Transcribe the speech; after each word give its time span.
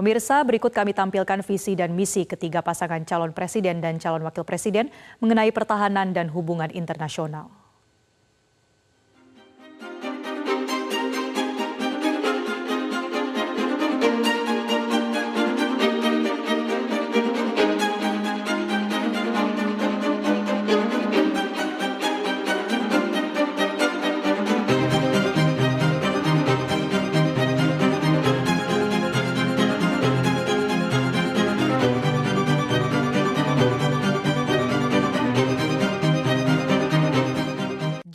Pemirsa, 0.00 0.40
berikut 0.48 0.72
kami 0.72 0.96
tampilkan 0.96 1.44
visi 1.44 1.76
dan 1.76 1.92
misi 1.92 2.24
ketiga 2.24 2.64
pasangan 2.64 3.04
calon 3.04 3.36
presiden 3.36 3.84
dan 3.84 4.00
calon 4.00 4.24
wakil 4.24 4.48
presiden 4.48 4.88
mengenai 5.20 5.52
pertahanan 5.52 6.16
dan 6.16 6.32
hubungan 6.32 6.72
internasional. 6.72 7.59